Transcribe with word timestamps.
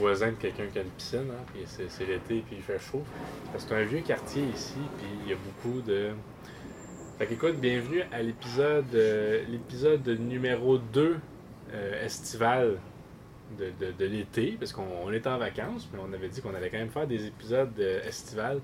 voisin 0.00 0.28
de 0.30 0.36
quelqu'un 0.36 0.66
qui 0.66 0.78
a 0.78 0.82
une 0.82 0.88
piscine, 0.88 1.30
hein, 1.30 1.44
puis 1.52 1.62
c'est, 1.66 2.06
l'été, 2.06 2.42
puis 2.46 2.56
il 2.56 2.62
fait 2.62 2.78
chaud. 2.78 3.04
Parce 3.52 3.64
que 3.64 3.70
c'est 3.70 3.76
un 3.76 3.84
vieux 3.84 4.00
quartier 4.00 4.42
ici, 4.54 4.78
puis 4.98 5.06
il 5.24 5.30
y 5.30 5.32
a 5.32 5.36
beaucoup 5.36 5.80
de. 5.82 6.10
Fait 7.18 7.26
qu'écoute, 7.26 7.56
bienvenue 7.56 8.02
à 8.10 8.22
l'épisode, 8.22 8.86
euh, 8.94 9.44
l'épisode 9.48 10.08
numéro 10.08 10.78
2 10.78 11.18
euh, 11.74 12.04
estival 12.04 12.78
de, 13.58 13.70
de- 13.98 14.04
l'été, 14.06 14.56
parce 14.58 14.72
qu'on 14.72 14.86
on 15.04 15.12
est 15.12 15.26
en 15.26 15.36
vacances, 15.36 15.86
mais 15.92 15.98
on 16.02 16.12
avait 16.14 16.28
dit 16.28 16.40
qu'on 16.40 16.54
allait 16.54 16.70
quand 16.70 16.78
même 16.78 16.88
faire 16.88 17.06
des 17.06 17.26
épisodes 17.26 17.78
euh, 17.78 18.00
euh, 18.38 18.58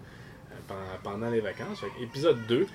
pendant, 1.03 1.29
les 1.29 1.41
vacances. 1.41 1.85
Épisode 2.01 2.39
2 2.47 2.67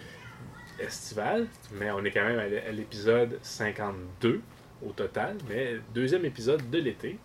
estival, 0.80 1.48
mais 1.74 1.90
on 1.90 2.04
est 2.06 2.12
quand 2.12 2.26
même 2.26 2.40
à 2.40 2.72
l'épisode 2.72 3.40
52 3.42 4.42
au 4.86 4.92
total, 4.92 5.38
mais 5.50 5.78
deuxième 5.96 6.26
épisode 6.26 6.70
de 6.70 6.78
l'été. 6.78 7.18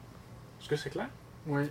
Est-ce 0.61 0.69
que 0.69 0.77
c'est 0.77 0.91
clair? 0.91 1.09
Oui. 1.47 1.63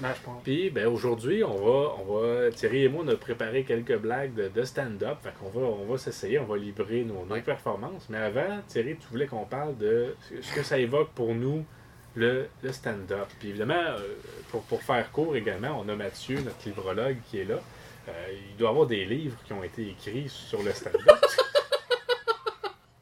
Ben, 0.00 0.12
je 0.14 0.20
pense. 0.22 0.42
Puis 0.42 0.68
ben, 0.70 0.86
aujourd'hui, 0.88 1.42
on 1.42 1.54
va, 1.56 1.94
on 2.00 2.18
va. 2.18 2.50
Thierry 2.50 2.84
et 2.84 2.88
moi, 2.88 3.02
on 3.06 3.08
a 3.08 3.16
préparé 3.16 3.64
quelques 3.64 3.96
blagues 3.96 4.34
de, 4.34 4.48
de 4.48 4.62
stand-up. 4.64 5.18
Fait 5.22 5.32
qu'on 5.40 5.48
va, 5.48 5.66
on 5.66 5.86
va 5.86 5.96
s'essayer, 5.96 6.38
on 6.38 6.44
va 6.44 6.56
livrer 6.58 7.02
nos, 7.04 7.24
nos 7.24 7.34
Ouais. 7.34 7.40
performances. 7.40 8.06
Mais 8.10 8.18
avant, 8.18 8.60
Thierry, 8.68 8.96
tu 8.96 9.06
voulais 9.08 9.26
qu'on 9.26 9.44
parle 9.46 9.76
de 9.78 10.14
ce 10.42 10.52
que 10.54 10.62
ça 10.62 10.78
évoque 10.78 11.10
pour 11.14 11.34
nous, 11.34 11.64
le, 12.14 12.46
le 12.62 12.72
stand-up. 12.72 13.26
Puis 13.38 13.50
évidemment, 13.50 13.74
euh, 13.74 14.16
pour, 14.50 14.62
pour 14.64 14.82
faire 14.82 15.10
court 15.12 15.34
également, 15.34 15.80
on 15.82 15.88
a 15.88 15.94
Mathieu, 15.94 16.40
notre 16.40 16.58
livrologue, 16.66 17.16
qui 17.30 17.38
est 17.40 17.44
là. 17.44 17.58
Euh, 18.08 18.36
il 18.50 18.56
doit 18.56 18.68
y 18.68 18.72
avoir 18.72 18.86
des 18.86 19.04
livres 19.06 19.38
qui 19.44 19.52
ont 19.54 19.64
été 19.64 19.88
écrits 19.88 20.28
sur 20.28 20.62
le 20.62 20.72
stand-up. 20.72 21.24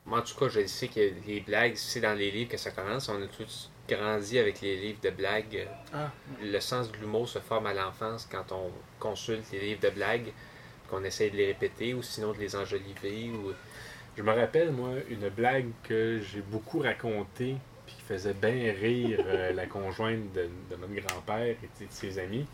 Moi, 0.07 0.21
en 0.21 0.23
tout 0.23 0.35
cas, 0.39 0.49
je 0.49 0.65
sais 0.67 0.89
que 0.89 1.01
les 1.27 1.41
blagues, 1.41 1.75
c'est 1.75 2.01
dans 2.01 2.15
les 2.15 2.31
livres 2.31 2.51
que 2.51 2.57
ça 2.57 2.71
commence. 2.71 3.09
On 3.09 3.21
a 3.21 3.27
tous 3.27 3.71
grandi 3.89 4.39
avec 4.39 4.61
les 4.61 4.77
livres 4.77 5.01
de 5.03 5.11
blagues. 5.11 5.67
Ah, 5.93 6.11
Le 6.43 6.61
sens 6.61 6.91
de 6.91 6.97
l'humour 6.99 7.29
se 7.29 7.39
forme 7.39 7.67
à 7.67 7.75
l'enfance 7.75 8.29
quand 8.31 8.53
on 8.53 8.71
consulte 8.99 9.51
les 9.53 9.61
livres 9.61 9.81
de 9.81 9.91
blagues, 9.91 10.33
qu'on 10.91 11.05
essaie 11.05 11.31
de 11.31 11.37
les 11.37 11.47
répéter 11.47 11.95
ou 11.95 12.03
sinon 12.03 12.33
de 12.33 12.39
les 12.39 12.57
enjoliver. 12.57 13.31
Ou... 13.31 13.53
Je 14.17 14.23
me 14.23 14.33
rappelle, 14.33 14.71
moi, 14.71 14.91
une 15.09 15.29
blague 15.29 15.69
que 15.83 16.21
j'ai 16.21 16.41
beaucoup 16.41 16.81
racontée, 16.81 17.57
puis 17.87 17.97
qui 17.97 18.03
faisait 18.03 18.35
bien 18.35 18.73
rire 18.73 19.21
euh, 19.27 19.53
la 19.55 19.67
conjointe 19.67 20.33
de, 20.33 20.49
de 20.71 20.77
notre 20.81 20.95
grand-père 20.95 21.57
et 21.63 21.85
de, 21.85 21.91
ses 21.91 22.19
amis. 22.19 22.47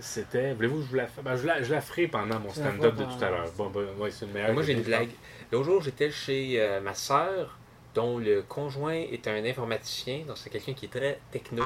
C'était. 0.00 0.52
Voulez-vous 0.54 0.78
que 0.78 0.82
je 0.82 0.88
vous 0.88 0.96
la 0.96 1.06
fasse 1.06 1.24
Ben, 1.24 1.36
je, 1.36 1.46
la, 1.46 1.62
je 1.62 1.72
la 1.72 1.80
ferai 1.80 2.08
pendant 2.08 2.40
mon 2.40 2.50
stand-up 2.50 2.96
de 2.96 3.04
tout 3.04 3.24
à 3.24 3.30
l'heure. 3.30 3.52
Bon, 3.56 3.70
ben, 3.70 3.86
ouais, 3.98 4.10
c'est 4.10 4.26
une 4.26 4.32
meilleure. 4.32 4.52
Moi, 4.52 4.62
j'ai 4.62 4.72
une 4.72 4.82
blague. 4.82 5.10
L'autre 5.52 5.64
jour, 5.64 5.82
j'étais 5.82 6.10
chez 6.10 6.60
euh, 6.60 6.80
ma 6.80 6.92
sœur, 6.92 7.56
dont 7.96 8.18
le 8.18 8.42
conjoint 8.42 8.92
est 8.94 9.26
un 9.26 9.44
informaticien, 9.44 10.20
donc 10.28 10.36
c'est 10.38 10.50
quelqu'un 10.50 10.74
qui 10.74 10.84
est 10.84 10.88
très 10.98 11.18
techno. 11.32 11.64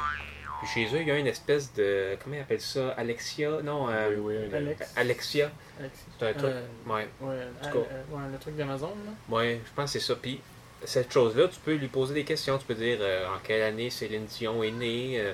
Puis 0.63 0.69
chez 0.75 0.95
eux, 0.95 1.01
il 1.01 1.09
y 1.09 1.11
a 1.11 1.17
une 1.19 1.27
espèce 1.27 1.73
de. 1.75 2.17
Comment 2.23 2.37
ils 2.37 2.41
appellent 2.41 2.61
ça? 2.61 2.91
Alexia? 2.91 3.63
Non, 3.63 3.89
euh, 3.89 4.15
Oui, 4.19 4.35
oui. 4.39 4.55
Alex. 4.55 4.93
Alexia. 4.95 5.51
Alexis. 5.79 6.05
C'est 6.19 6.27
un 6.29 6.33
truc. 6.35 6.45
Euh, 6.53 6.67
Ouais. 6.87 7.09
euh, 7.23 7.51
ouais, 7.65 8.21
le 8.33 8.39
truc 8.39 8.57
d'Amazon, 8.57 8.89
là. 9.07 9.13
Ouais, 9.37 9.61
je 9.65 9.71
pense 9.75 9.93
que 9.93 9.99
c'est 9.99 10.07
ça. 10.07 10.15
Puis 10.17 10.39
cette 10.85 11.11
chose-là, 11.13 11.49
tu 11.49 11.59
peux 11.61 11.75
lui 11.75 11.89
poser 11.89 12.13
des 12.15 12.25
questions. 12.25 12.59
Tu 12.59 12.67
peux 12.67 12.75
dire 12.75 12.99
euh, 13.01 13.27
en 13.35 13.39
quelle 13.43 13.63
année 13.63 13.89
Céline 13.91 14.27
Dion 14.27 14.63
est 14.63 14.71
née, 14.71 15.33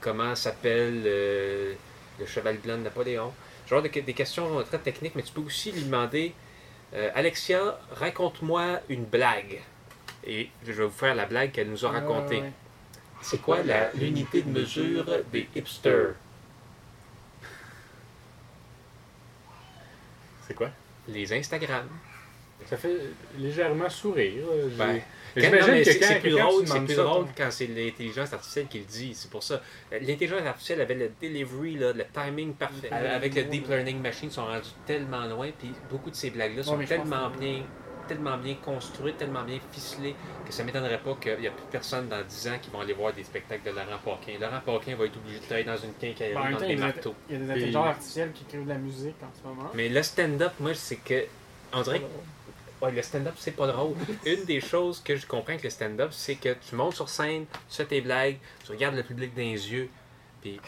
comment 0.00 0.34
s'appelle 0.34 1.02
le 1.04 2.26
cheval 2.26 2.56
blanc 2.58 2.78
de 2.78 2.82
Napoléon. 2.82 3.32
Genre 3.68 3.82
de, 3.82 3.88
des 3.88 4.14
questions 4.14 4.62
très 4.64 4.78
techniques, 4.78 5.14
mais 5.16 5.22
tu 5.22 5.32
peux 5.34 5.42
aussi 5.42 5.70
lui 5.70 5.82
demander 5.82 6.32
Alexia, 7.14 7.78
raconte-moi 7.90 8.80
une 8.88 9.04
blague. 9.04 9.60
Et 10.26 10.50
je 10.66 10.72
vais 10.72 10.84
vous 10.84 10.90
faire 10.90 11.14
la 11.14 11.26
blague 11.26 11.52
qu'elle 11.52 11.70
nous 11.70 11.84
a 11.84 11.90
Ouais, 11.90 11.98
racontée. 12.00 12.40
ouais. 12.40 12.52
C'est 13.22 13.40
quoi 13.40 13.62
la- 13.62 13.92
l'unité 13.92 14.42
de 14.42 14.50
mesure 14.50 15.04
des 15.32 15.48
hipsters? 15.54 16.14
C'est 20.46 20.54
quoi? 20.54 20.70
Les 21.08 21.32
Instagram. 21.32 21.88
Ça 22.66 22.76
fait 22.76 22.96
légèrement 23.38 23.88
sourire. 23.88 24.44
euh, 24.50 24.68
j'ai- 24.70 24.76
Ben, 24.76 25.02
J'imagine 25.36 25.74
que 25.74 25.84
c'est 25.84 25.98
quand 25.98 26.06
c'est 26.08 26.20
plus 26.20 26.30
drôle, 26.30 26.66
c'est 26.66 26.72
demandes 26.72 26.86
plus 26.86 26.94
ça, 26.94 27.02
drôle 27.02 27.24
ton- 27.26 27.30
quand 27.36 27.50
c'est 27.50 27.66
l'intelligence 27.66 28.32
artificielle 28.32 28.66
qui 28.68 28.78
le 28.78 28.84
dit. 28.86 29.14
C'est 29.14 29.30
pour 29.30 29.42
ça. 29.42 29.60
Euh, 29.92 29.98
L'intelligence 30.00 30.40
artificielle 30.46 30.80
avait 30.80 30.94
le 30.94 31.10
delivery, 31.20 31.74
là, 31.76 31.92
le 31.92 32.04
timing 32.06 32.54
parfait. 32.54 32.90
Avec 32.90 33.34
le 33.34 33.42
deep 33.44 33.68
learning 33.68 34.00
machine, 34.00 34.30
ils 34.30 34.32
sont 34.32 34.46
rendus 34.46 34.70
tellement 34.86 35.26
loin. 35.26 35.50
Puis 35.58 35.72
beaucoup 35.90 36.08
de 36.10 36.14
ces 36.16 36.30
blagues-là 36.30 36.62
sont 36.62 36.78
tellement 36.78 37.30
que- 37.30 37.38
bien 37.38 37.62
tellement 38.06 38.36
bien 38.36 38.54
construites, 38.54 39.16
tellement 39.18 39.42
bien 39.42 39.58
ficelées, 39.72 40.14
que 40.46 40.52
ça 40.52 40.64
m'étonnerait 40.64 40.98
pas 41.00 41.14
qu'il 41.20 41.38
n'y 41.40 41.46
a 41.46 41.50
plus 41.50 41.64
personne 41.70 42.08
dans 42.08 42.22
10 42.22 42.48
ans 42.48 42.58
qui 42.60 42.70
vont 42.70 42.80
aller 42.80 42.92
voir 42.94 43.12
des 43.12 43.24
spectacles 43.24 43.64
de 43.64 43.70
Laurent 43.70 43.98
Paquin. 44.04 44.38
Laurent 44.40 44.60
Paquin 44.64 44.96
va 44.96 45.04
être 45.06 45.16
obligé 45.16 45.38
de 45.40 45.44
travailler 45.44 45.66
dans 45.66 45.76
une 45.76 45.92
quincaillerie, 45.94 46.34
Ben, 46.34 46.50
dans 46.52 46.58
des 46.58 46.64
il 46.64 46.68
y 46.68 46.72
a 46.72 46.76
des- 46.76 46.80
marteaux. 46.82 47.14
Il 47.28 47.32
y 47.32 47.36
a 47.36 47.38
des 47.40 47.44
Puis- 47.46 47.52
intelligences 47.54 47.86
artificielles 47.88 48.32
qui 48.32 48.42
écrivent 48.44 48.64
de 48.64 48.68
la 48.68 48.78
musique 48.78 49.16
en 49.22 49.30
ce 49.40 49.46
moment. 49.48 49.70
Mais 49.74 49.88
le 49.88 50.02
stand-up, 50.02 50.52
moi, 50.60 50.74
c'est 50.74 50.96
que. 50.96 51.24
On 51.72 51.82
dirait 51.82 52.00
que 52.00 52.04
Ouais, 52.82 52.92
le 52.92 53.00
stand-up, 53.00 53.34
c'est 53.38 53.52
pas 53.56 53.66
drôle. 53.66 53.94
Une 54.26 54.44
des 54.44 54.60
choses 54.60 55.00
que 55.02 55.16
je 55.16 55.26
comprends 55.26 55.52
avec 55.52 55.64
le 55.64 55.70
stand-up, 55.70 56.10
c'est 56.12 56.34
que 56.34 56.54
tu 56.68 56.74
montes 56.74 56.94
sur 56.94 57.08
scène, 57.08 57.46
tu 57.70 57.76
fais 57.76 57.86
tes 57.86 58.00
blagues, 58.02 58.36
tu 58.64 58.70
regardes 58.72 58.96
le 58.96 59.02
public 59.02 59.34
dans 59.34 59.40
les 59.40 59.72
yeux, 59.72 59.88
puis 60.42 60.60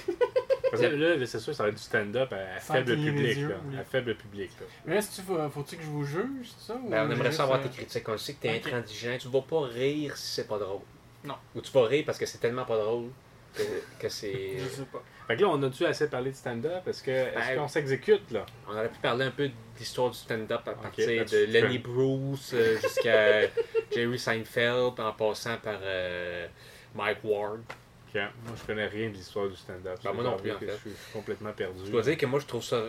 Parce 0.71 0.83
que 0.83 0.87
là, 0.89 1.17
là, 1.17 1.27
c'est 1.27 1.39
sûr, 1.41 1.55
ça 1.55 1.62
va 1.62 1.69
être 1.71 1.77
du 1.77 1.83
stand-up 1.83 2.33
à, 2.33 2.61
faible 2.61 2.97
public. 2.97 3.37
yeux, 3.37 3.49
là, 3.49 3.55
oui. 3.71 3.77
À 3.79 3.84
faible 3.84 4.15
public. 4.17 4.51
là. 4.61 4.67
Mais 4.87 4.95
là, 4.97 5.03
si 5.03 5.21
tu 5.21 5.27
faut- 5.27 5.49
faut-tu 5.51 5.77
que 5.77 5.83
je 5.83 5.89
vous 5.89 6.05
juge, 6.05 6.49
c'est 6.59 6.73
ça? 6.73 6.75
ou 6.83 6.89
ben, 6.91 7.06
on 7.09 7.11
aimerait 7.11 7.27
juste, 7.27 7.37
ça 7.39 7.43
avoir 7.45 7.59
euh, 7.61 7.62
tes 7.62 7.69
critiques. 7.71 8.09
On 8.09 8.19
sait 8.19 8.34
que 8.34 8.43
t'es 8.43 8.61
Ok. 8.65 8.67
intransigeant. 8.73 9.17
Tu 9.19 9.28
vas 9.28 9.41
pas 9.43 9.61
rire 9.67 10.17
si 10.17 10.34
c'est 10.34 10.47
pas 10.49 10.59
drôle. 10.59 10.81
Non. 11.25 11.34
Ou 11.55 11.61
tu 11.61 11.71
vas 11.73 11.87
rire 11.87 12.05
parce 12.07 12.19
que 12.19 12.27
c'est 12.27 12.39
tellement 12.39 12.65
pas 12.65 12.77
drôle 12.78 13.11
que, 13.55 13.62
que 13.99 14.09
c'est. 14.09 14.53
Je 14.59 14.69
sais 14.69 14.83
pas. 14.93 15.03
Fait 15.27 15.37
que 15.37 15.43
là, 15.43 15.49
on 15.49 15.62
a-tu 15.62 15.84
assez 15.84 16.09
parlé 16.09 16.31
de 16.31 16.37
stand-up? 16.37 16.87
Est-ce 16.87 17.03
que- 17.03 17.11
est-ce 17.11 17.34
Ben, 17.34 17.57
qu'on 17.59 17.69
s'exécute, 17.69 18.31
là? 18.31 18.47
On 18.67 18.73
aurait 18.73 18.89
pu 18.89 18.99
parler 18.99 19.27
un 19.27 19.31
peu 19.31 19.49
de 19.49 19.55
l'histoire 19.78 20.11
du 20.11 20.17
stand-up 20.17 20.61
à 20.67 20.73
partir 20.73 21.07
de 21.27 21.45
Lenny 21.45 21.78
peux. 21.81 21.91
Bruce 21.91 22.53
euh, 22.55 22.78
jusqu'à 22.81 23.43
Jerry 23.93 24.19
Seinfeld, 24.19 24.99
en 24.99 25.12
passant 25.12 25.57
par 25.59 25.78
euh, 25.83 26.47
Mike 26.95 27.19
Ward. 27.25 27.61
Ok. 28.09 28.21
Moi, 28.45 28.55
je 28.59 28.67
connais 28.67 28.87
rien 28.87 29.09
de 29.11 29.15
l'histoire 29.15 29.49
du 29.49 29.57
stand-up. 29.57 29.99
Ben, 30.03 30.13
moi 30.13 30.25
non 30.25 30.37
plus, 30.37 30.53
en 30.53 30.59
fait. 30.59 30.67
Je 30.85 30.91
suis, 30.91 30.99
complètement 31.13 31.53
perdu. 31.53 31.81
Je 31.85 31.91
dois 31.91 32.03
dire 32.03 32.17
que 32.17 32.27
moi, 32.27 32.41
je 32.41 32.47
trouve 32.47 32.65
ça, 32.65 32.83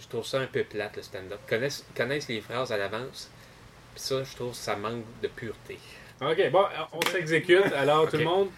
je 0.00 0.08
trouve 0.08 0.24
ça 0.24 0.40
un 0.40 0.46
peu 0.46 0.64
plate, 0.64 0.96
le 0.96 1.02
stand-up. 1.02 1.40
Connaissent, 1.48 1.84
connaissent 1.94 2.28
les 2.28 2.40
phrases 2.40 2.72
à 2.72 2.76
l'avance, 2.76 3.30
puis 3.94 4.02
ça, 4.02 4.22
je 4.24 4.34
trouve 4.34 4.50
que 4.50 4.56
ça 4.56 4.76
manque 4.76 5.04
de 5.22 5.28
pureté. 5.28 5.78
Ok, 6.20 6.50
bon, 6.50 6.64
on 6.92 7.02
s'exécute. 7.02 7.72
Alors, 7.72 8.08
tout 8.08 8.16
le 8.16 8.24
monde. 8.24 8.48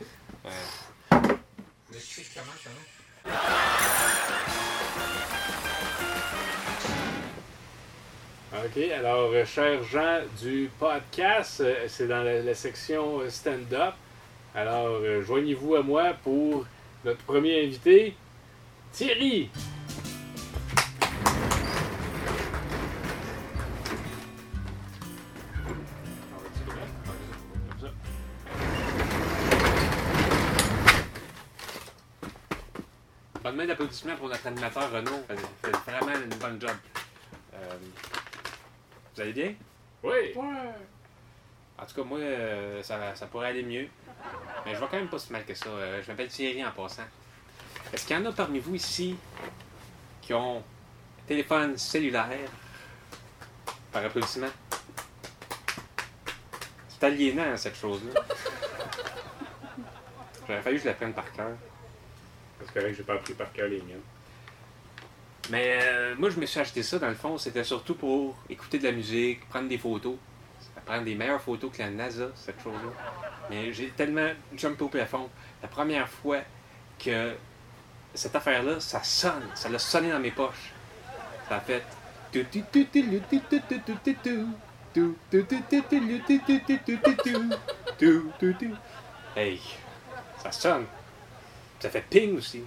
Ok, 8.53 8.79
alors, 8.97 9.31
euh, 9.33 9.45
chers 9.45 9.83
gens 9.83 10.21
du 10.41 10.71
podcast, 10.79 11.61
euh, 11.61 11.87
c'est 11.89 12.07
dans 12.07 12.23
la, 12.23 12.41
la 12.41 12.55
section 12.55 13.21
euh, 13.21 13.29
stand-up. 13.29 13.95
Alors, 14.57 14.87
euh, 15.03 15.21
joignez-vous 15.21 15.75
à 15.75 15.83
moi 15.83 16.13
pour 16.23 16.65
notre 17.05 17.19
premier 17.25 17.65
invité, 17.65 18.15
Thierry. 18.93 19.51
Bonne 33.43 33.57
main 33.57 33.67
d'applaudissements 33.67 34.15
pour 34.17 34.29
notre 34.29 34.47
animateur 34.47 34.91
Renaud. 34.93 35.25
Il 35.31 35.37
fait 35.37 35.91
vraiment 35.91 36.17
une 36.17 36.39
bonne 36.39 36.61
job. 36.61 36.77
Euh, 37.55 37.77
vous 39.15 39.21
allez 39.21 39.33
bien? 39.33 39.55
Oui. 40.05 40.13
Ouais. 40.37 40.45
En 41.85 41.87
tout 41.87 41.97
cas, 41.97 42.09
moi, 42.09 42.19
euh, 42.19 42.83
ça, 42.83 43.15
ça 43.15 43.27
pourrait 43.27 43.49
aller 43.49 43.63
mieux. 43.63 43.87
Mais 44.65 44.75
je 44.75 44.81
vais 44.81 44.87
quand 44.91 44.97
même 44.97 45.09
pas 45.09 45.19
si 45.19 45.31
mal 45.31 45.45
que 45.45 45.53
ça. 45.53 45.69
Euh, 45.69 46.03
je 46.03 46.11
m'appelle 46.11 46.29
Thierry 46.29 46.65
en 46.65 46.71
passant. 46.71 47.03
Est-ce 47.93 48.07
qu'il 48.07 48.17
y 48.17 48.19
en 48.19 48.25
a 48.25 48.33
parmi 48.33 48.59
vous 48.59 48.75
ici 48.75 49.17
qui 50.23 50.33
ont 50.33 50.61
un 50.61 51.27
téléphone 51.27 51.77
cellulaire 51.77 52.49
par 53.93 54.03
applaudissement? 54.03 54.49
C'est 56.89 57.05
aliénant, 57.05 57.55
cette 57.59 57.77
chose-là. 57.77 58.19
J'aurais 60.49 60.63
fallu 60.63 60.77
que 60.77 60.83
je 60.85 60.89
la 60.89 60.95
prenne 60.95 61.13
par 61.13 61.31
cœur. 61.33 61.51
Parce 62.61 62.71
que 62.71 62.79
là, 62.79 62.93
j'ai 62.95 63.03
pas 63.03 63.15
appris 63.15 63.35
par 63.35 63.53
cœur 63.53 63.69
les 63.69 63.83
miennes. 63.83 64.01
Mais 65.51 65.81
euh, 65.83 66.15
moi, 66.17 66.31
je 66.31 66.41
me 66.41 66.47
suis 66.47 66.61
acheté 66.61 66.83
ça, 66.83 66.99
dans 66.99 67.11
le 67.11 67.15
fond, 67.15 67.37
c'était 67.37 67.63
surtout 67.63 67.95
pour 67.95 68.39
écouter 68.49 68.79
de 68.79 68.85
la 68.85 68.93
musique, 68.93 69.47
prendre 69.51 69.69
des 69.69 69.77
photos. 69.77 70.17
Prendre 70.87 71.05
des 71.05 71.15
meilleures 71.15 71.41
photos 71.41 71.71
que 71.73 71.83
la 71.83 71.91
NASA, 71.91 72.27
cette 72.35 72.61
chose-là. 72.63 72.91
Mais 73.51 73.73
j'ai 73.73 73.91
tellement 73.91 74.31
jumpé 74.57 74.85
au 74.85 74.89
plafond. 74.89 75.31
La 75.63 75.69
première 75.69 76.09
fois 76.09 76.41
que 76.99 77.35
cette 78.15 78.37
affaire-là, 78.37 78.81
ça 78.81 79.03
sonne. 79.03 79.45
Ça 79.55 79.69
l'a 79.69 79.79
sonné 79.79 80.11
dans 80.11 80.21
mes 80.21 80.31
poches. 80.31 80.73
Ça 81.49 81.57
a 81.57 81.61
fait. 81.61 81.83
Hey, 89.37 89.61
ça 90.43 90.53
sonne. 90.53 90.87
Ça 91.81 91.91
fait 91.91 92.05
ping 92.09 92.37
aussi. 92.37 92.63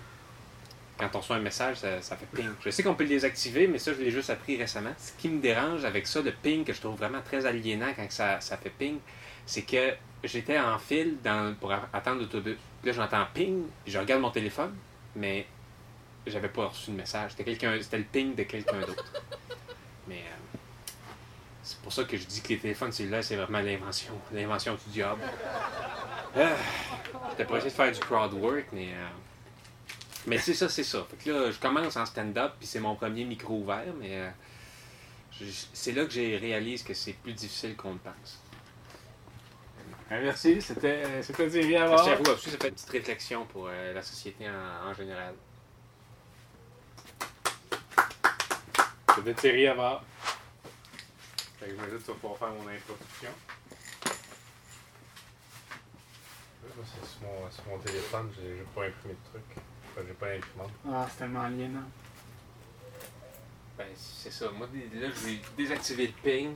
Quand 0.97 1.09
on 1.15 1.19
reçoit 1.19 1.35
un 1.35 1.41
message, 1.41 1.77
ça, 1.77 2.15
fait 2.17 2.25
ping. 2.33 2.49
Je 2.65 2.69
sais 2.71 2.81
qu'on 2.81 2.95
peut 2.95 3.03
le 3.03 3.09
désactiver, 3.09 3.67
mais 3.67 3.77
ça, 3.77 3.93
je 3.93 3.99
l'ai 3.99 4.09
juste 4.09 4.31
appris 4.31 4.57
récemment. 4.57 4.93
Ce 4.97 5.11
qui 5.13 5.29
me 5.29 5.39
dérange 5.39 5.85
avec 5.85 6.07
ça, 6.07 6.21
le 6.21 6.31
ping, 6.31 6.63
que 6.63 6.73
je 6.73 6.81
trouve 6.81 6.97
vraiment 6.97 7.21
très 7.21 7.45
aliénant 7.45 7.93
quand 7.95 8.09
ça, 8.11 8.39
fait 8.39 8.71
ping, 8.71 8.97
c'est 9.45 9.61
que 9.61 9.93
j'étais 10.23 10.57
en 10.59 10.79
file 10.79 11.17
pour 11.59 11.71
attendre 11.93 12.21
l'autobus. 12.21 12.57
Là, 12.83 12.91
j'entends 12.91 13.25
ping, 13.33 13.63
je 13.85 13.97
regarde 13.99 14.21
mon 14.21 14.31
téléphone, 14.31 14.73
mais 15.15 15.45
j'avais 16.25 16.49
pas 16.49 16.65
reçu 16.65 16.89
de 16.91 16.95
message. 16.95 17.31
C'était 17.37 17.97
le 17.97 18.03
ping 18.03 18.33
de 18.33 18.43
quelqu'un 18.43 18.79
d'autre. 18.79 19.05
Mais 20.07 20.15
euh, 20.25 20.57
c'est 21.61 21.79
pour 21.79 21.93
ça 21.93 22.05
que 22.05 22.17
je 22.17 22.25
dis 22.25 22.41
que 22.41 22.49
les 22.49 22.57
téléphones 22.57 22.91
cellulaires, 22.91 23.23
c'est 23.23 23.35
vraiment 23.35 23.59
l'invention, 23.59 24.13
l'invention 24.33 24.73
du 24.73 24.93
diable. 24.93 25.21
Ah, 26.35 26.55
J'étais 27.29 27.45
pas 27.45 27.57
essayé 27.57 27.69
de 27.69 27.75
faire 27.75 27.91
du 27.91 27.99
crowd 27.99 28.33
work, 28.33 28.65
mais. 28.73 28.87
euh, 28.93 29.07
mais 30.27 30.37
c'est 30.37 30.53
ça, 30.53 30.69
c'est 30.69 30.83
ça. 30.83 31.05
Fait 31.09 31.17
que 31.17 31.29
là, 31.31 31.51
je 31.51 31.57
commence 31.59 31.95
en 31.97 32.05
stand-up, 32.05 32.53
puis 32.59 32.67
c'est 32.67 32.79
mon 32.79 32.95
premier 32.95 33.25
micro 33.25 33.55
ouvert, 33.55 33.93
mais 33.99 34.17
euh, 34.17 34.29
je- 35.31 35.45
c'est 35.73 35.93
là 35.93 36.05
que 36.05 36.11
j'ai 36.11 36.37
réalisé 36.37 36.83
que 36.83 36.93
c'est 36.93 37.13
plus 37.13 37.33
difficile 37.33 37.75
qu'on 37.75 37.93
le 37.93 37.99
pense. 37.99 38.39
Ah, 40.09 40.19
merci, 40.21 40.61
c'était 40.61 41.21
c'était 41.21 41.49
Thierry 41.49 41.71
Merci 41.71 41.83
Havard. 41.93 42.07
à 42.07 42.15
vous 42.15 42.31
aussi, 42.31 42.49
ça 42.49 42.57
fait 42.57 42.69
une 42.69 42.75
petite 42.75 42.89
réflexion 42.89 43.45
pour 43.45 43.67
euh, 43.67 43.93
la 43.93 44.01
société 44.01 44.45
en, 44.49 44.89
en 44.89 44.93
général. 44.93 45.33
C'était 49.15 49.33
Thierry 49.33 49.67
Havard. 49.67 50.03
Fait 51.59 51.65
que 51.65 51.71
j'imagine 51.71 51.97
que 51.97 52.01
tu 52.03 52.07
vas 52.07 52.13
pouvoir 52.13 52.37
faire 52.37 52.49
mon 52.49 52.67
introduction. 52.69 53.31
Là, 56.63 56.83
c'est 56.85 57.07
sur 57.09 57.21
mon, 57.23 57.51
sur 57.51 57.65
mon 57.67 57.77
téléphone, 57.79 58.31
j'ai 58.35 58.57
j'ai 58.57 58.63
pas 58.75 58.85
imprimé 58.85 59.13
de 59.15 59.29
truc. 59.29 59.63
J'ai 60.05 60.13
pas 60.13 60.27
d'imprimante. 60.33 60.71
Ah, 60.91 61.07
c'est 61.09 61.17
tellement 61.19 61.41
aliénant. 61.41 61.83
Ben, 63.77 63.87
c'est 63.95 64.31
ça. 64.31 64.49
Moi, 64.51 64.67
là, 64.95 65.07
j'ai 65.23 65.41
désactivé 65.55 66.07
le 66.07 66.13
ping, 66.23 66.55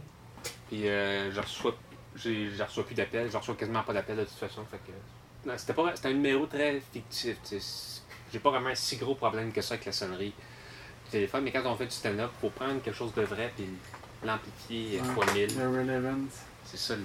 puis 0.68 0.88
euh, 0.88 1.32
je 1.32 1.40
reçois, 1.40 1.76
je 2.16 2.62
reçois 2.64 2.86
plus 2.86 2.96
d'appels. 2.96 3.30
Je 3.32 3.38
reçois 3.38 3.56
quasiment 3.56 3.84
pas 3.84 3.94
d'appels 3.94 4.18
de 4.18 4.24
toute 4.24 4.38
façon. 4.38 4.64
Fait 4.66 4.78
que, 4.78 5.48
non, 5.48 5.56
c'était, 5.58 5.74
pas, 5.74 5.96
c'était 5.96 6.08
un 6.10 6.14
numéro 6.14 6.46
très 6.48 6.82
fictif. 6.92 7.38
tu 7.48 7.60
sais. 7.60 8.02
J'ai 8.32 8.40
pas 8.40 8.50
vraiment 8.52 8.70
un 8.70 8.76
si 8.76 8.96
gros 8.98 9.16
problème 9.16 9.52
que 9.52 9.62
ça 9.62 9.74
avec 9.74 9.86
la 9.86 9.92
sonnerie 9.92 10.34
du 11.06 11.12
téléphone, 11.12 11.44
mais 11.44 11.52
quand 11.52 11.66
on 11.66 11.76
fait 11.76 11.86
du 11.86 11.92
stand-up, 11.92 12.32
faut 12.40 12.50
prendre 12.50 12.82
quelque 12.82 12.96
chose 12.96 13.14
de 13.14 13.24
vrai, 13.24 13.52
puis 13.56 13.66
l'amplifier 14.24 15.00
Ouais. 15.02 15.08
fois 15.14 15.26
1000. 15.34 15.48
The 15.54 15.58
Relevance. 15.60 16.40
C'est 16.66 16.78
ça 16.78 16.96
le. 16.96 17.04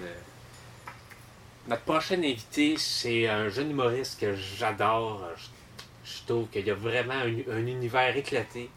Notre 1.68 1.82
prochain 1.82 2.18
invité, 2.22 2.76
c'est 2.78 3.26
un 3.26 3.48
jeune 3.48 3.70
humoriste 3.72 4.20
que 4.20 4.34
j'adore. 4.36 5.24
Je, 5.36 5.46
je 6.06 6.24
trouve 6.26 6.48
qu'il 6.48 6.66
y 6.66 6.70
a 6.70 6.74
vraiment 6.74 7.14
un, 7.14 7.52
un 7.52 7.66
univers 7.66 8.16
éclaté. 8.16 8.70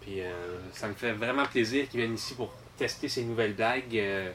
Puis 0.00 0.20
euh, 0.20 0.58
ça 0.72 0.88
me 0.88 0.94
fait 0.94 1.12
vraiment 1.12 1.44
plaisir 1.44 1.88
qu'il 1.88 2.00
vienne 2.00 2.14
ici 2.14 2.34
pour 2.34 2.52
tester 2.76 3.08
ses 3.08 3.24
nouvelles 3.24 3.54
blagues. 3.54 3.96
Euh, 3.96 4.30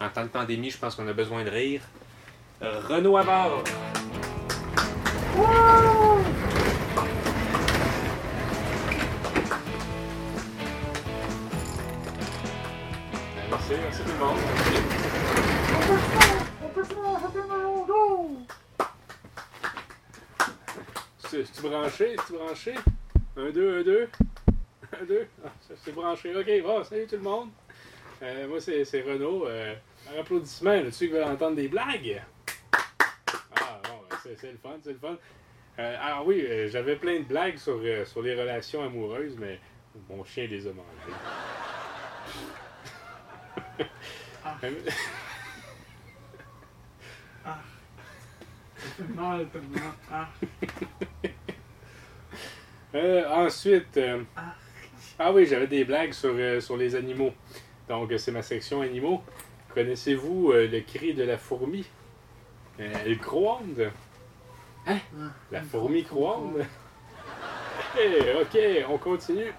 en 0.00 0.08
temps 0.10 0.24
de 0.24 0.28
pandémie, 0.28 0.70
je 0.70 0.76
pense 0.76 0.94
qu'on 0.94 1.08
a 1.08 1.12
besoin 1.14 1.44
de 1.44 1.50
rire. 1.50 1.80
Renaud 2.60 3.16
Havard. 3.16 3.62
Merci, 13.50 13.72
merci 13.82 14.02
tout 14.02 14.08
le 14.08 14.18
monde. 14.18 14.36
Tu 21.36 21.44
tu 21.52 21.60
branché? 21.68 22.16
Tu 22.26 22.32
branché? 22.32 22.74
Un, 23.36 23.50
deux, 23.50 23.80
un, 23.80 23.82
deux. 23.82 24.08
Un, 24.98 25.04
deux. 25.04 25.26
Ah, 25.44 25.50
c'est 25.84 25.94
branché. 25.94 26.34
Ok, 26.34 26.46
bon, 26.62 26.82
salut 26.82 27.06
tout 27.06 27.16
le 27.16 27.22
monde. 27.22 27.50
Euh, 28.22 28.48
moi, 28.48 28.58
c'est 28.58 28.82
c'est 28.86 29.02
Renaud. 29.02 29.46
Euh, 29.46 29.74
un 30.10 30.20
applaudissement. 30.20 30.72
là, 30.72 30.90
ceux 30.90 31.06
qui 31.06 31.12
veulent 31.12 31.24
entendre 31.24 31.56
des 31.56 31.68
blagues. 31.68 32.22
Ah, 33.60 33.82
bon, 33.84 34.16
c'est 34.22 34.34
c'est 34.40 34.52
le 34.52 34.56
fun, 34.56 34.78
c'est 34.82 34.94
le 34.94 34.98
fun. 34.98 35.18
Euh, 35.78 35.96
alors 36.00 36.26
oui, 36.26 36.40
euh, 36.40 36.70
j'avais 36.70 36.96
plein 36.96 37.18
de 37.18 37.24
blagues 37.24 37.58
sur, 37.58 37.82
sur 38.06 38.22
les 38.22 38.34
relations 38.34 38.82
amoureuses, 38.82 39.36
mais 39.38 39.60
mon 40.08 40.24
chien 40.24 40.46
les 40.46 40.66
a 40.66 40.72
mangées. 40.72 41.18
Ah. 44.42 44.56
Ça 48.78 48.86
fait 48.96 49.14
mal 49.14 49.46
tellement. 49.50 49.92
Ah. 50.10 50.28
Euh, 52.96 53.28
ensuite, 53.28 53.96
euh, 53.98 54.22
Ah. 54.36 54.54
ah 55.18 55.32
oui, 55.32 55.44
j'avais 55.46 55.66
des 55.66 55.84
blagues 55.84 56.12
sur, 56.12 56.32
euh, 56.34 56.60
sur 56.60 56.76
les 56.78 56.94
animaux. 56.94 57.32
Donc, 57.88 58.10
c'est 58.16 58.32
ma 58.32 58.40
section 58.42 58.80
animaux. 58.80 59.22
Connaissez-vous 59.74 60.52
le 60.52 60.80
cri 60.80 61.12
de 61.12 61.22
la 61.24 61.36
fourmi? 61.36 61.84
Euh, 62.80 62.90
elle 63.04 63.18
croande. 63.18 63.90
Ah. 64.86 64.92
La 65.52 65.62
fourmi 65.62 66.04
croande. 66.04 66.64
Eh, 67.98 68.34
ok, 68.42 68.58
on 68.90 68.98
continue. 68.98 69.52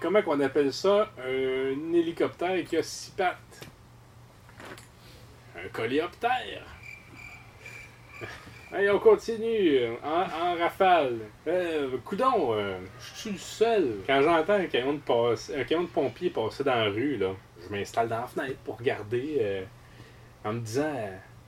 Comment 0.00 0.22
qu'on 0.22 0.40
appelle 0.40 0.72
ça? 0.72 1.10
Un 1.18 1.92
hélicoptère 1.92 2.64
qui 2.64 2.76
a 2.76 2.82
six 2.82 3.10
pattes. 3.10 3.66
Un 5.56 5.68
coléoptère. 5.68 6.64
Allez, 8.72 8.90
on 8.90 8.98
continue. 8.98 9.86
En, 10.02 10.22
en 10.22 10.54
rafale. 10.56 11.18
Euh, 11.46 11.96
coudon, 12.04 12.54
euh, 12.54 12.78
je 12.98 13.20
suis 13.20 13.30
le 13.30 13.38
seul. 13.38 13.96
Quand 14.06 14.22
j'entends 14.22 14.54
un 14.54 14.66
camion 14.66 14.94
de 14.94 14.98
passe, 14.98 15.52
un 15.54 15.64
camion 15.64 15.84
de 15.84 15.88
pompier 15.88 16.30
passer 16.30 16.64
dans 16.64 16.74
la 16.74 16.90
rue, 16.90 17.16
là, 17.16 17.34
je 17.62 17.74
m'installe 17.74 18.08
dans 18.08 18.20
la 18.20 18.26
fenêtre 18.26 18.58
pour 18.64 18.78
regarder 18.78 19.38
euh, 19.40 19.64
en 20.44 20.54
me 20.54 20.60
disant 20.60 20.94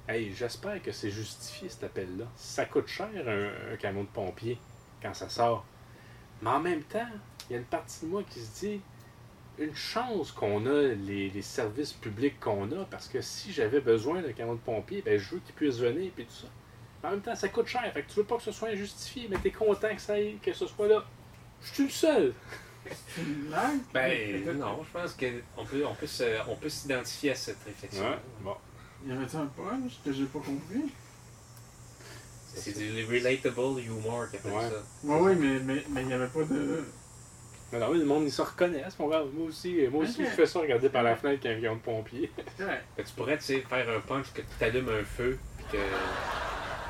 Hey, 0.06 0.34
j'espère 0.34 0.82
que 0.82 0.92
c'est 0.92 1.10
justifié 1.10 1.68
cet 1.68 1.84
appel-là. 1.84 2.26
Ça 2.36 2.66
coûte 2.66 2.88
cher 2.88 3.08
un, 3.26 3.76
camion 3.76 4.02
de 4.02 4.08
pompier 4.08 4.58
quand 5.02 5.14
ça 5.14 5.28
sort. 5.28 5.64
Mais 6.42 6.50
en 6.50 6.60
même 6.60 6.82
temps, 6.82 7.08
il 7.48 7.54
y 7.54 7.56
a 7.56 7.58
une 7.58 7.64
partie 7.64 8.04
de 8.04 8.10
moi 8.10 8.22
qui 8.28 8.40
se 8.40 8.60
dit 8.60 8.80
une 9.58 9.74
chance 9.74 10.32
qu'on 10.32 10.66
a 10.66 10.82
les, 10.82 11.30
les 11.30 11.42
services 11.42 11.92
publics 11.92 12.38
qu'on 12.40 12.70
a, 12.72 12.84
parce 12.90 13.08
que 13.08 13.20
si 13.20 13.52
j'avais 13.52 13.80
besoin 13.80 14.20
d'un 14.20 14.32
camion 14.32 14.54
de 14.54 14.60
pompier, 14.60 15.00
ben 15.00 15.18
je 15.18 15.34
veux 15.36 15.40
qu'il 15.40 15.54
puisse 15.54 15.78
venir 15.78 16.10
et 16.18 16.24
tout 16.24 16.30
ça. 16.30 16.48
Mais 17.04 17.08
en 17.10 17.12
même 17.12 17.20
temps, 17.20 17.36
ça 17.36 17.48
coûte 17.48 17.66
cher. 17.66 17.82
Fait 17.92 18.00
que 18.02 18.08
tu 18.10 18.16
veux 18.16 18.24
pas 18.24 18.38
que 18.38 18.42
ce 18.44 18.50
soit 18.52 18.70
injustifié, 18.70 19.26
mais 19.30 19.36
t'es 19.36 19.50
content 19.50 19.94
que 19.94 20.00
ça 20.00 20.14
aille, 20.14 20.38
que 20.42 20.54
ce 20.54 20.66
soit 20.66 20.88
là. 20.88 21.04
Je 21.62 21.74
suis 21.74 21.84
le 21.84 21.90
seul. 21.90 22.34
C'est 22.86 23.20
une 23.22 23.46
blague? 23.48 23.78
Ben 23.92 24.58
non, 24.58 24.82
je 24.82 24.98
pense 24.98 25.12
qu'on 25.12 25.64
peut, 25.66 25.84
on 25.86 25.94
peut, 25.94 26.06
se- 26.06 26.48
on 26.48 26.56
peut 26.56 26.68
s'identifier 26.70 27.32
à 27.32 27.34
cette 27.34 27.62
réflexion. 27.64 28.04
bon. 28.40 28.54
Y 29.06 29.12
avait-tu 29.12 29.36
un 29.36 29.46
punch 29.46 29.92
que 30.02 30.12
j'ai 30.12 30.24
pas 30.24 30.38
compris? 30.38 30.90
C'est 32.54 32.72
du 32.78 33.04
relatable 33.04 33.80
humor 33.80 34.30
qui 34.30 34.36
appelle 34.36 34.52
Ouais. 34.52 34.70
ça. 34.70 35.06
Ouais, 35.06 35.18
oui, 35.20 35.34
mais 35.38 35.56
il 35.56 35.64
mais, 35.64 35.84
mais 35.90 36.04
y 36.04 36.12
avait 36.12 36.28
pas 36.28 36.42
de. 36.44 36.84
Mais 37.72 37.78
non, 37.80 37.90
mais 37.92 37.98
le 37.98 38.04
monde, 38.04 38.24
ils 38.24 38.32
se 38.32 38.40
reconnaissent. 38.42 38.98
Mon 38.98 39.08
gars. 39.08 39.24
Moi 39.32 39.48
aussi, 39.48 39.86
moi 39.90 40.04
aussi 40.04 40.24
je 40.24 40.30
fais 40.30 40.46
ça, 40.46 40.60
regarder 40.60 40.88
par 40.88 41.02
la 41.02 41.16
fenêtre 41.16 41.42
qu'un 41.42 41.54
camion 41.54 41.74
de 41.74 41.80
pompier. 41.80 42.30
Ouais. 42.60 42.80
Tu 42.96 43.12
pourrais, 43.16 43.36
tu 43.38 43.44
sais, 43.44 43.60
faire 43.68 43.88
un 43.90 44.00
punch 44.00 44.32
que 44.32 44.40
tu 44.42 44.64
allumes 44.64 44.88
un 44.88 45.04
feu, 45.04 45.38
puis 45.56 45.66
que. 45.72 45.78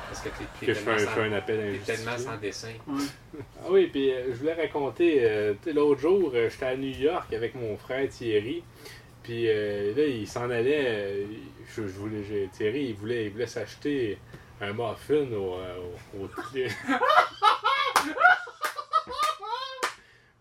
Parce 0.07 0.21
que 0.21 0.29
t'es- 0.29 0.45
t'es 0.59 0.65
que 0.67 0.73
je 0.73 0.79
fais 0.79 0.91
un, 0.91 0.97
fais 0.97 1.05
sans- 1.05 1.19
un 1.21 1.33
appel 1.33 1.79
t'es 1.85 1.95
tellement 1.95 2.17
sans 2.17 2.37
dessin. 2.37 2.73
Ouais. 2.87 3.03
Ah 3.61 3.67
oui, 3.69 3.87
puis 3.87 4.11
euh, 4.13 4.25
je 4.29 4.35
voulais 4.35 4.53
raconter, 4.53 5.17
euh, 5.23 5.53
l'autre 5.73 5.99
jour, 6.01 6.31
euh, 6.33 6.49
j'étais 6.49 6.65
à 6.65 6.75
New 6.77 6.95
York 6.97 7.33
avec 7.33 7.55
mon 7.55 7.75
frère 7.77 8.07
Thierry, 8.09 8.63
puis 9.23 9.45
euh, 9.47 9.93
là, 9.95 10.05
il 10.05 10.27
s'en 10.27 10.49
allait, 10.49 11.25
je, 11.75 11.81
je 11.87 11.93
voulais, 11.93 12.23
j'ai- 12.23 12.47
Thierry, 12.53 12.85
il 12.89 12.93
voulait, 12.95 13.25
il 13.25 13.31
voulait 13.31 13.47
s'acheter 13.47 14.17
un 14.61 14.71
muffin 14.73 15.25
au... 15.33 15.55
au, 16.17 16.23
au- 16.23 16.29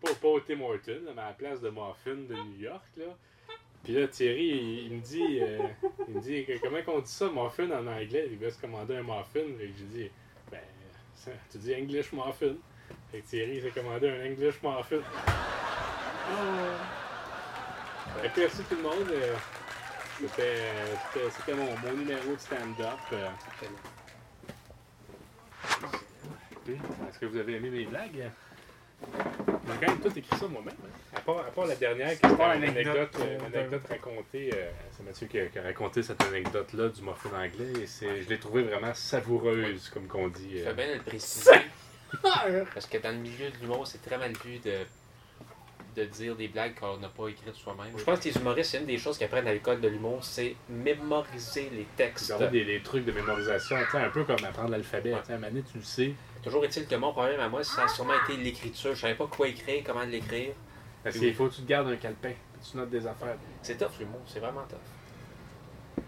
pas, 0.00 0.14
pas 0.20 0.28
au 0.28 0.40
Tim 0.40 0.60
Hortons, 0.60 1.00
mais 1.14 1.22
à 1.22 1.26
la 1.28 1.32
place 1.32 1.60
de 1.60 1.70
muffin 1.70 2.14
de 2.28 2.34
New 2.34 2.60
York, 2.60 2.84
là. 2.96 3.06
Puis 3.84 3.92
là, 3.92 4.08
Thierry, 4.08 4.46
il, 4.46 4.86
il 4.86 4.92
me 4.96 5.00
dit, 5.02 5.38
euh, 5.42 5.58
il 6.08 6.14
me 6.14 6.20
dit, 6.20 6.46
comment 6.62 6.82
qu'on 6.82 7.00
dit 7.00 7.10
ça, 7.10 7.26
muffin 7.28 7.70
en 7.70 7.86
anglais? 7.86 8.28
Il 8.30 8.38
veut 8.38 8.50
se 8.50 8.58
commander 8.58 8.96
un 8.96 9.02
muffin. 9.02 9.40
Et 9.60 9.72
j'ai 9.76 9.84
dit, 9.84 10.10
ben, 10.50 10.60
ça- 11.14 11.30
tu 11.50 11.58
dis 11.58 11.74
English 11.74 12.12
muffin. 12.12 12.54
Fait 13.12 13.20
que 13.20 13.26
Thierry 13.26 13.60
s'est 13.60 13.70
commandé 13.70 14.08
un 14.08 14.24
English 14.24 14.54
muffin. 14.62 15.02
Fait 18.22 18.28
que 18.30 18.40
merci 18.40 18.62
tout 18.68 18.76
le 18.76 18.82
monde. 18.82 19.10
euh, 19.10 19.34
C'était 20.20 20.60
c'était- 21.12 21.30
c'était 21.30 21.54
mon, 21.54 21.76
mon 21.76 21.92
numéro 21.92 22.32
de 22.34 22.38
stand-up. 22.38 22.98
euh. 23.12 23.28
Est-ce 26.68 27.18
que 27.18 27.26
vous 27.26 27.36
avez 27.36 27.56
aimé 27.56 27.68
mes 27.70 27.84
blagues? 27.84 28.30
J'ai 29.80 29.86
quand 29.86 29.92
même 29.92 30.00
tout 30.02 30.18
écrit 30.18 30.38
ça 30.38 30.46
moi-même. 30.46 30.74
hein. 30.84 31.16
À, 31.16 31.20
part, 31.20 31.38
à 31.38 31.50
part 31.50 31.66
la 31.66 31.74
dernière, 31.74 32.10
qui 32.10 32.14
était 32.26 32.26
une 32.28 32.64
anecdote, 32.64 33.16
euh, 33.18 33.22
euh, 33.24 33.38
une 33.48 33.56
anecdote 33.56 33.82
racontée. 33.88 34.50
euh, 34.54 34.70
c'est 34.92 35.04
Mathieu 35.04 35.26
qui 35.26 35.38
a, 35.40 35.46
qui 35.46 35.58
a 35.58 35.62
raconté 35.62 36.02
cette 36.02 36.22
anecdote-là 36.22 36.88
du 36.88 37.02
muffin 37.02 37.30
anglais. 37.36 37.82
Et 37.82 37.86
c'est, 37.86 38.22
je 38.22 38.28
l'ai 38.28 38.38
trouvée 38.38 38.62
vraiment 38.62 38.94
savoureuse, 38.94 39.88
comme 39.92 40.06
qu'on 40.06 40.28
dit. 40.28 40.58
Je 40.58 40.64
euh. 40.64 40.64
fais 40.68 40.74
bien 40.74 40.88
de 40.88 40.94
le 40.94 41.02
préciser. 41.02 41.50
Parce 42.72 42.86
que 42.86 42.98
dans 42.98 43.10
le 43.10 43.18
milieu 43.18 43.50
de 43.50 43.56
l'humour, 43.60 43.86
c'est 43.86 44.00
très 44.02 44.16
mal 44.18 44.32
vu 44.44 44.58
de, 44.60 44.72
de 45.96 46.04
dire 46.04 46.36
des 46.36 46.46
blagues 46.48 46.74
qu'on 46.78 46.96
n'a 46.98 47.08
pas 47.08 47.28
écrites 47.28 47.54
soi-même. 47.54 47.92
Je 47.96 48.04
pense 48.04 48.20
que 48.20 48.28
les 48.28 48.36
humoristes, 48.36 48.70
c'est 48.70 48.78
une 48.78 48.86
des 48.86 48.98
choses 48.98 49.18
qu'ils 49.18 49.26
apprennent 49.26 49.48
à 49.48 49.52
l'école 49.52 49.80
de 49.80 49.88
l'humour, 49.88 50.22
c'est 50.24 50.54
mémoriser 50.68 51.70
les 51.72 51.86
textes. 51.96 52.32
Des, 52.52 52.64
des 52.64 52.80
trucs 52.82 53.04
de 53.04 53.12
mémorisation, 53.12 53.76
tu 53.84 53.90
sais, 53.90 53.98
un 53.98 54.10
peu 54.10 54.22
comme 54.24 54.44
apprendre 54.44 54.70
l'alphabet. 54.70 55.12
Ouais. 55.14 55.20
À 55.28 55.32
un 55.32 55.36
moment 55.36 55.48
donné, 55.48 55.62
tu 55.70 55.78
le 55.78 55.84
sais. 55.84 56.14
Toujours 56.44 56.64
est-il 56.64 56.86
que 56.86 56.94
mon 56.96 57.12
problème 57.12 57.40
à 57.40 57.48
moi, 57.48 57.64
ça 57.64 57.84
a 57.84 57.88
sûrement 57.88 58.12
été 58.28 58.36
l'écriture. 58.36 58.94
Je 58.94 59.00
savais 59.00 59.14
pas 59.14 59.26
quoi 59.26 59.48
écrire, 59.48 59.82
comment 59.84 60.02
l'écrire. 60.04 60.52
Parce 61.02 61.16
Oui. 61.16 61.22
qu'il 61.22 61.34
faut 61.34 61.48
que 61.48 61.54
tu 61.54 61.62
te 61.62 61.66
gardes 61.68 61.88
un 61.88 61.96
calepin, 61.96 62.30
puis 62.52 62.70
tu 62.70 62.76
notes 62.76 62.90
des 62.90 63.06
affaires. 63.06 63.36
C'est 63.62 63.76
tough 63.78 63.98
l'humour, 63.98 64.20
c'est 64.26 64.40
vraiment 64.40 64.64
tough. 64.68 66.04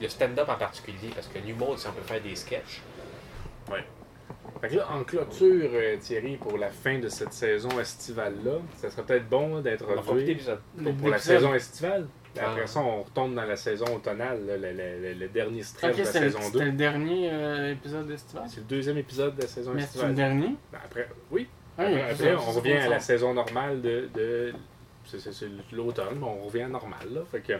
Le 0.00 0.08
stand-up 0.08 0.48
en 0.48 0.56
particulier, 0.56 1.10
parce 1.14 1.28
que 1.28 1.38
l'humour, 1.38 1.78
si 1.78 1.86
on 1.86 1.92
peut 1.92 2.02
faire 2.02 2.20
des 2.20 2.34
sketchs. 2.34 2.82
Fait 4.60 4.68
que 4.68 4.74
là, 4.76 4.88
en 4.90 5.04
clôture, 5.04 5.70
euh, 5.72 5.96
Thierry, 5.98 6.36
pour 6.36 6.58
la 6.58 6.70
fin 6.70 6.98
de 6.98 7.08
cette 7.08 7.32
saison 7.32 7.78
estivale-là, 7.78 8.58
ça 8.76 8.90
serait 8.90 9.04
peut-être 9.04 9.28
bon 9.28 9.60
d'être 9.60 9.84
pour, 9.84 10.02
pour 10.96 11.08
la 11.08 11.18
saison 11.18 11.54
estivale? 11.54 12.08
Après 12.40 12.62
Ah. 12.64 12.66
ça, 12.66 12.80
on 12.80 13.02
retombe 13.02 13.34
dans 13.34 13.44
la 13.44 13.56
saison 13.56 13.86
automnale, 13.96 14.44
là, 14.46 14.56
le, 14.56 14.72
le- 14.72 15.02
le- 15.08 15.14
le 15.14 15.28
dernier 15.28 15.62
stress 15.62 15.96
de 15.96 16.02
la 16.02 16.06
le, 16.06 16.12
saison 16.12 16.38
c'était 16.42 16.58
2. 16.58 16.64
le 16.64 16.72
dernier 16.72 17.30
euh, 17.32 17.72
épisode 17.72 18.06
d'Estival. 18.06 18.44
C'est 18.48 18.58
le 18.60 18.66
deuxième 18.66 18.98
épisode 18.98 19.36
de 19.36 19.42
la 19.42 19.48
saison 19.48 19.72
Mais 19.74 19.80
c'est 19.82 19.98
le 19.98 20.04
estivale. 20.10 20.14
dernier? 20.14 20.54
Ben, 20.72 20.78
après, 20.84 21.08
oui. 21.30 21.48
Ah, 21.76 21.82
Après, 21.84 22.14
c'est- 22.16 22.34
on 22.34 22.40
c'est 22.52 22.58
revient 22.58 22.72
à 22.72 22.88
la 22.88 23.00
saison 23.00 23.34
normale 23.34 23.80
de. 23.80 24.08
de 24.14 24.52
c'est, 25.04 25.20
c'est- 25.20 25.32
c'est 25.32 25.48
l'automne, 25.72 26.18
mais 26.18 26.26
on 26.26 26.44
revient 26.46 26.62
à 26.62 26.68
normal. 26.68 27.06
Là. 27.12 27.20
Fait 27.30 27.40
que, 27.40 27.52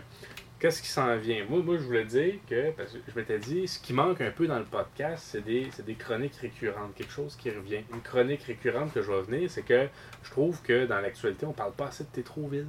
qu'est-ce 0.58 0.82
qui 0.82 0.88
s'en 0.88 1.16
vient? 1.16 1.44
Moi, 1.48 1.62
moi, 1.62 1.76
je 1.78 1.82
voulais 1.84 2.04
dire 2.04 2.34
que, 2.50 2.72
parce 2.72 2.92
que 2.92 2.98
je 3.08 3.18
m'étais 3.18 3.38
dit, 3.38 3.66
ce 3.68 3.78
qui 3.78 3.92
manque 3.94 4.20
un 4.20 4.30
peu 4.32 4.46
dans 4.48 4.58
le 4.58 4.64
podcast, 4.64 5.24
c'est 5.30 5.44
des, 5.44 5.68
c'est 5.72 5.86
des 5.86 5.94
chroniques 5.94 6.34
récurrentes, 6.36 6.94
quelque 6.96 7.12
chose 7.12 7.36
qui 7.36 7.48
revient. 7.50 7.80
Une 7.94 8.02
chronique 8.02 8.42
récurrente 8.42 8.92
que 8.92 9.00
je 9.02 9.10
vais 9.10 9.22
venir, 9.22 9.48
c'est 9.50 9.62
que 9.62 9.86
je 10.24 10.30
trouve 10.30 10.60
que 10.62 10.84
dans 10.86 11.00
l'actualité, 11.00 11.46
on 11.46 11.52
parle 11.52 11.72
pas 11.72 11.86
assez 11.86 12.04
de 12.04 12.08
Tétroville. 12.10 12.66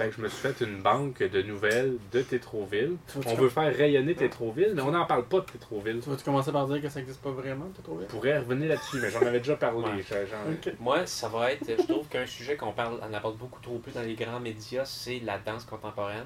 Fait 0.00 0.08
que 0.08 0.16
je 0.16 0.22
me 0.22 0.28
suis 0.28 0.40
fait 0.40 0.64
une 0.64 0.80
banque 0.80 1.22
de 1.22 1.42
nouvelles 1.42 1.98
de 2.10 2.22
Tétroville. 2.22 2.96
On 3.26 3.34
veut 3.34 3.50
faire 3.50 3.76
rayonner 3.76 4.14
Tétroville, 4.14 4.72
mais 4.74 4.80
on 4.80 4.92
n'en 4.92 5.04
parle 5.04 5.26
pas 5.26 5.40
de 5.40 5.44
Tétroville. 5.44 6.00
Tu 6.02 6.08
vas-tu 6.08 6.24
commencer 6.24 6.50
par 6.50 6.66
dire 6.68 6.80
que 6.80 6.88
ça 6.88 7.00
n'existe 7.00 7.20
pas 7.20 7.32
vraiment, 7.32 7.66
trouvé? 7.84 8.06
Je 8.08 8.14
pourrais 8.14 8.38
revenir 8.38 8.70
là-dessus, 8.70 8.96
mais 9.02 9.10
j'en 9.10 9.20
avais 9.20 9.40
déjà 9.40 9.56
parlé. 9.56 9.84
Ouais. 9.84 10.74
Moi, 10.80 11.04
ça 11.04 11.28
va 11.28 11.52
être, 11.52 11.66
je 11.66 11.86
trouve 11.86 12.08
qu'un 12.08 12.24
sujet 12.24 12.56
qu'on 12.56 12.72
parle, 12.72 12.98
on 13.06 13.12
aborde 13.12 13.36
beaucoup 13.36 13.60
trop 13.60 13.76
peu 13.76 13.90
dans 13.90 14.00
les 14.00 14.14
grands 14.14 14.40
médias, 14.40 14.86
c'est 14.86 15.20
la 15.22 15.36
danse 15.36 15.66
contemporaine. 15.66 16.24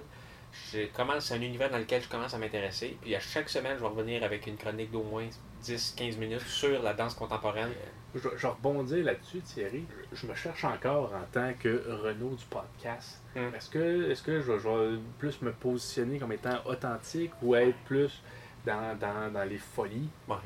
Je 0.72 0.86
commence, 0.86 1.26
c'est 1.26 1.34
un 1.34 1.40
univers 1.42 1.70
dans 1.70 1.78
lequel 1.78 2.02
je 2.02 2.08
commence 2.08 2.32
à 2.34 2.38
m'intéresser. 2.38 2.96
Puis 3.02 3.14
à 3.14 3.20
chaque 3.20 3.48
semaine, 3.48 3.74
je 3.76 3.82
vais 3.82 3.88
revenir 3.88 4.22
avec 4.22 4.46
une 4.46 4.56
chronique 4.56 4.90
d'au 4.90 5.02
moins 5.02 5.26
10-15 5.62 6.16
minutes 6.18 6.46
sur 6.46 6.82
la 6.82 6.94
danse 6.94 7.14
contemporaine. 7.14 7.70
Je, 8.14 8.20
je 8.20 8.28
vais 8.42 8.48
rebondir 8.48 9.04
là-dessus, 9.04 9.40
Thierry. 9.40 9.84
Je 10.12 10.26
me 10.26 10.34
cherche 10.34 10.64
encore 10.64 11.12
en 11.12 11.24
tant 11.32 11.52
que 11.54 11.82
Renault 12.02 12.36
du 12.36 12.44
podcast. 12.44 13.20
Hmm. 13.34 13.52
Est-ce 13.54 13.68
que, 13.70 14.10
est-ce 14.10 14.22
que 14.22 14.40
je, 14.40 14.52
vais- 14.52 14.58
je 14.60 14.68
vais 14.68 14.98
plus 15.18 15.42
me 15.42 15.52
positionner 15.52 16.18
comme 16.18 16.32
étant 16.32 16.60
authentique 16.66 17.32
ou 17.42 17.54
être 17.56 17.76
plus 17.86 18.22
dans, 18.64 18.96
dans, 18.98 19.32
dans 19.32 19.44
les 19.44 19.58
folies? 19.58 20.08
Ouais. 20.28 20.36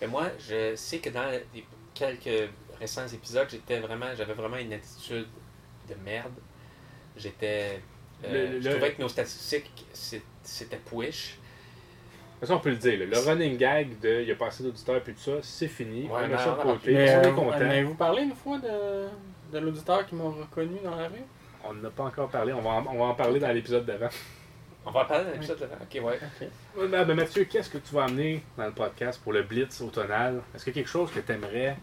Mais 0.00 0.06
moi, 0.06 0.28
je 0.38 0.74
sais 0.76 0.98
que 1.00 1.10
dans 1.10 1.30
les 1.52 1.66
quelques 1.92 2.48
récents 2.80 3.06
épisodes, 3.06 3.46
j'étais 3.50 3.80
vraiment, 3.80 4.14
j'avais 4.16 4.32
vraiment 4.34 4.56
une 4.56 4.72
attitude 4.72 5.26
de 5.88 5.94
merde. 6.04 6.32
J'étais. 7.16 7.80
Euh, 8.24 8.46
Le- 8.48 8.52
le- 8.56 8.60
je 8.60 8.70
trouvais 8.70 8.92
que 8.92 9.02
nos 9.02 9.08
statistiques, 9.08 9.86
c'est- 9.92 10.22
c'était 10.42 10.76
push. 10.78 11.36
De 11.36 12.40
toute 12.40 12.48
façon, 12.48 12.54
on 12.54 12.60
peut 12.60 12.70
le 12.70 12.76
dire. 12.76 12.98
là, 12.98 13.06
le 13.06 13.18
running 13.18 13.56
gag 13.56 13.98
de 14.00 14.20
il 14.22 14.28
y 14.28 14.32
a 14.32 14.34
pas 14.34 14.48
assez 14.48 14.62
d'auditeurs 14.62 15.00
puis 15.02 15.14
tout 15.14 15.20
ça, 15.20 15.32
c'est 15.42 15.68
fini. 15.68 16.02
Ouais, 16.02 16.10
on 16.12 16.20
mais 16.22 16.28
met 16.28 16.36
ça 16.36 16.44
de 16.46 16.50
on 16.50 16.60
a 16.60 16.62
côté. 16.74 16.92
Mais 16.92 17.16
on 17.16 17.22
est 17.22 17.26
euh, 17.26 17.32
content. 17.32 17.52
avez-vous 17.52 17.94
parlé 17.94 18.22
une 18.22 18.34
fois 18.34 18.58
de, 18.58 19.06
de 19.52 19.58
l'auditeur 19.64 20.04
qui 20.06 20.14
m'a 20.14 20.24
reconnu 20.24 20.76
dans 20.84 20.94
la 20.96 21.08
rue? 21.08 21.22
On 21.66 21.72
n'a 21.74 21.88
pas 21.90 22.04
encore 22.04 22.28
parlé. 22.28 22.52
On 22.52 22.60
va 22.60 22.70
en, 22.70 22.86
on 22.86 22.98
va 22.98 23.04
en 23.06 23.14
parler 23.14 23.40
dans 23.40 23.50
l'épisode 23.52 23.86
d'avant. 23.86 24.10
On 24.84 24.90
va 24.90 25.00
en 25.00 25.04
parler 25.06 25.24
dans 25.24 25.30
l'épisode 25.32 25.58
de 25.60 25.64
Ok, 25.64 26.04
ouais. 26.04 26.18
Ok. 26.22 26.48
Ouais, 26.76 26.88
ben, 26.88 27.04
ben, 27.06 27.14
Mathieu, 27.14 27.44
qu'est-ce 27.44 27.70
que 27.70 27.78
tu 27.78 27.94
vas 27.94 28.04
amener 28.04 28.42
dans 28.58 28.66
le 28.66 28.72
podcast 28.72 29.18
pour 29.22 29.32
le 29.32 29.42
Blitz 29.42 29.80
automnal? 29.80 30.42
Est-ce 30.54 30.64
qu'il 30.64 30.76
y 30.76 30.78
a 30.78 30.82
quelque 30.82 30.90
chose 30.90 31.10
que 31.10 31.20
tu 31.20 31.32
aimerais? 31.32 31.78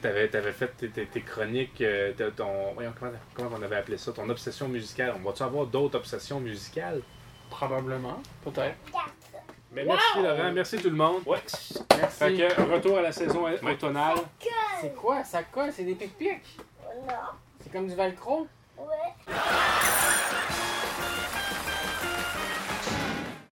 Tu 0.00 0.06
avais, 0.06 0.52
fait 0.52 0.68
tes, 0.76 0.88
tes- 0.88 1.06
tes 1.06 1.20
chroniques, 1.20 1.80
euh, 1.82 2.12
ton, 2.36 2.72
voyons, 2.74 2.92
comment, 2.98 3.12
comment 3.34 3.50
on 3.58 3.62
avait 3.62 3.76
appelé 3.76 3.98
ça? 3.98 4.12
Ton 4.12 4.28
obsession 4.30 4.68
musicale. 4.68 5.14
On 5.16 5.28
va-tu 5.28 5.42
avoir 5.42 5.66
d'autres 5.66 5.98
obsessions 5.98 6.40
musicales? 6.40 7.02
Probablement, 7.50 8.20
peut-être. 8.44 8.76
Mais 9.72 9.84
merci 9.84 10.22
Laurent, 10.22 10.52
merci 10.52 10.76
tout 10.78 10.90
le 10.90 10.96
monde. 10.96 11.22
Ouais. 11.26 11.38
Merci. 11.96 12.18
Fait 12.18 12.34
que 12.34 12.72
retour 12.74 12.98
à 12.98 13.02
la 13.02 13.12
saison 13.12 13.46
automnale. 13.62 14.16
C'est 14.80 14.94
quoi? 14.94 15.24
Ça 15.24 15.42
colle? 15.44 15.70
C'est 15.72 15.84
des 15.84 15.94
pic-pics? 15.94 16.58
Non. 17.06 17.14
C'est 17.60 17.72
comme 17.72 17.88
du 17.88 17.94
velcro? 17.94 18.46
Ouais. 18.76 19.34